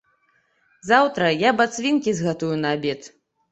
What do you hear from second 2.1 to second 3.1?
згатую на абед.